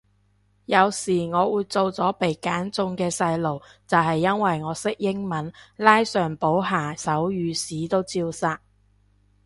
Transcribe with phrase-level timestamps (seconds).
[0.65, 8.59] 有時我會做咗被揀中嘅細路就係因為我識英文，拉上補下手語屎都照殺